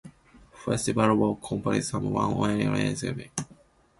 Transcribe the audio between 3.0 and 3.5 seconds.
of retail